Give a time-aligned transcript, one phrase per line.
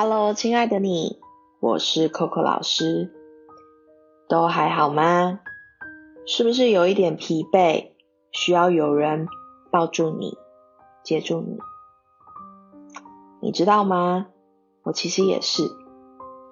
[0.00, 1.18] Hello，亲爱的你，
[1.58, 3.10] 我是 Coco 老师，
[4.28, 5.40] 都还好吗？
[6.24, 7.88] 是不是有一点疲惫，
[8.30, 9.26] 需要有人
[9.72, 10.38] 抱住你，
[11.02, 11.58] 接住你？
[13.42, 14.28] 你知道吗？
[14.84, 15.64] 我其实也是，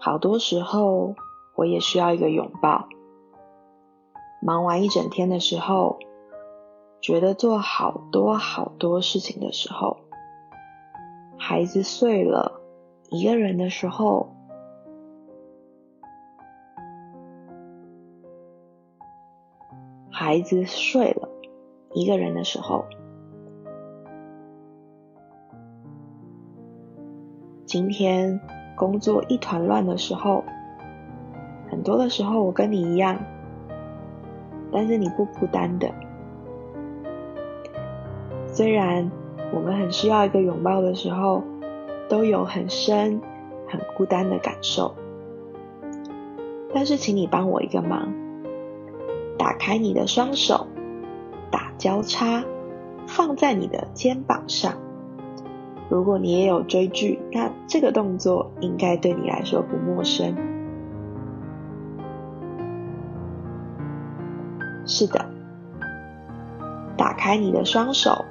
[0.00, 1.14] 好多时候
[1.54, 2.88] 我也需要一个拥抱。
[4.42, 6.00] 忙完一整天的时候，
[7.00, 9.98] 觉得做好多好多事情的时候，
[11.38, 12.60] 孩子睡了，
[13.10, 14.28] 一个人的时候，
[20.10, 21.28] 孩子睡了，
[21.94, 22.84] 一个人的时候，
[27.64, 28.40] 今天
[28.76, 30.42] 工作一团乱的时候，
[31.70, 33.18] 很多的时候我跟你一样。
[34.72, 35.88] 但是你不孤单的，
[38.48, 39.08] 虽然
[39.54, 41.42] 我们很需要一个拥抱的时候，
[42.08, 43.20] 都有很深、
[43.68, 44.94] 很孤单的感受。
[46.74, 48.12] 但是，请你帮我一个忙，
[49.38, 50.66] 打开你的双手，
[51.50, 52.44] 打交叉，
[53.06, 54.74] 放在你的肩膀上。
[55.88, 60.36] 如果你也有追剧，那这个动作应该对你来说不陌生。
[64.84, 65.24] 是的，
[66.96, 68.24] 打开你的双手，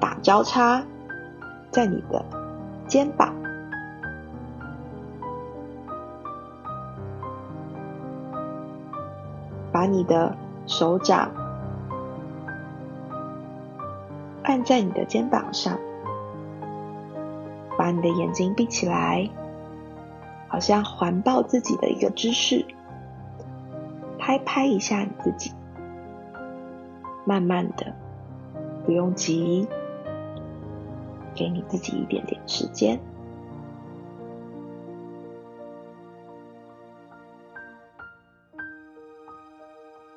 [0.00, 0.84] 打交叉
[1.70, 2.24] 在你的
[2.90, 3.32] 肩膀，
[9.70, 11.30] 把你的手掌
[14.42, 15.78] 按在你的肩膀上，
[17.78, 19.30] 把你的眼睛闭起来，
[20.48, 22.66] 好像环抱自己的一个姿势，
[24.18, 25.52] 拍拍一下你自己。
[27.24, 27.94] 慢慢的，
[28.84, 29.68] 不用急，
[31.34, 33.00] 给你自己一点点时间，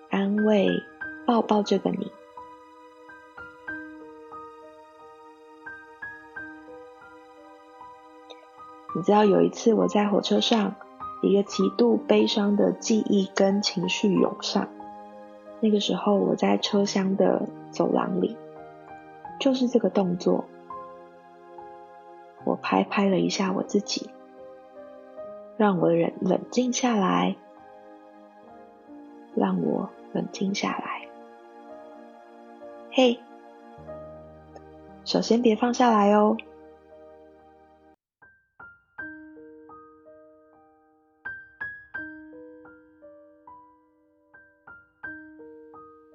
[0.10, 0.68] 安慰，
[1.26, 2.12] 抱抱这个你。
[8.96, 10.76] 你知道有一次我在火车上，
[11.24, 14.68] 一个极度悲伤的记忆跟情绪涌上。
[15.62, 18.38] 那个时候，我在车厢的走廊里，
[19.40, 20.46] 就是这个动作，
[22.46, 24.10] 我拍拍了一下我自己，
[25.58, 27.36] 让我冷冷静下来，
[29.36, 31.08] 让我冷静下来。
[32.92, 33.20] 嘿，
[35.06, 36.38] 首先别放下来哦。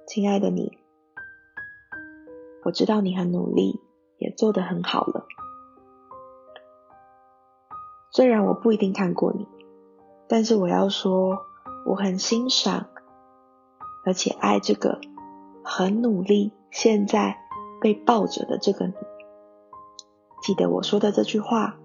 [0.07, 0.77] 亲爱的你，
[2.63, 3.79] 我知道你很努力，
[4.17, 5.25] 也做得很好了。
[8.19, 9.47] 虽然我不一定看过你，
[10.27, 11.37] 但是我要说，
[11.85, 12.87] 我很欣赏，
[14.05, 14.99] 而且爱这个
[15.63, 17.37] 很努力、现在
[17.79, 18.93] 被抱着的这个你。
[20.41, 21.77] 记得我说的这句话，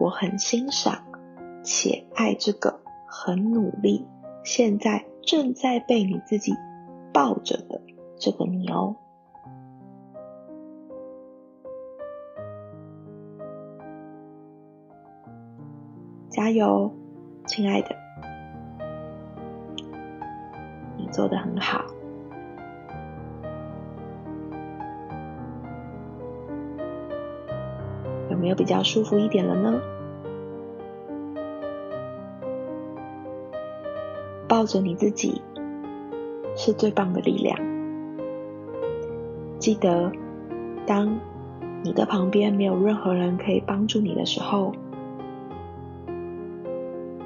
[0.00, 1.04] 我很欣赏
[1.62, 4.04] 且爱这个很努力、
[4.42, 6.52] 现在正在被你自己。
[7.12, 7.80] 抱着的
[8.18, 8.96] 这个你哦，
[16.30, 16.90] 加油，
[17.46, 17.88] 亲爱的，
[20.96, 21.84] 你做的很好。
[28.30, 29.80] 有没有比较舒服一点了呢？
[34.48, 35.42] 抱着你自己。
[36.56, 37.56] 是最棒的力量。
[39.58, 40.10] 记得，
[40.84, 41.18] 当
[41.82, 44.72] 你的旁边没有任何人可以帮助你的时候，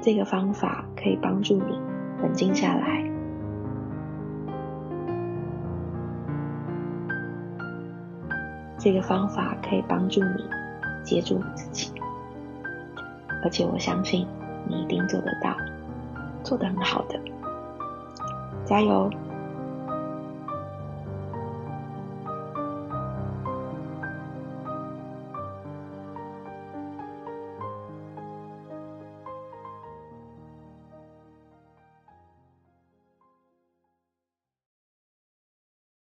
[0.05, 1.79] 这个方法可以帮助你
[2.21, 3.03] 冷静下来。
[8.77, 10.47] 这个方法可以帮助你
[11.03, 11.91] 接住你自己，
[13.43, 14.27] 而且我相信
[14.67, 15.57] 你一定做得到，
[16.43, 17.19] 做得很好的，
[18.63, 19.09] 加油！